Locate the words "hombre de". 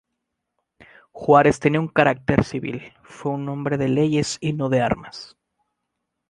3.49-3.87